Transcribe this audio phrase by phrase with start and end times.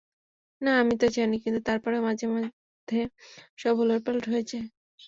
[0.61, 2.99] না, আমি তা জানি, কিন্ত তারপরেও মাঝেমধ্যে
[3.57, 4.65] সব ওলটপালট হয়ে যায়।